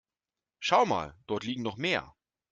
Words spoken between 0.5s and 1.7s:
Schau mal, dort liegen